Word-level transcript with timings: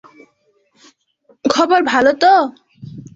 খবর 1.45 1.79
ভালো 1.83 2.11
তো? 2.23 2.33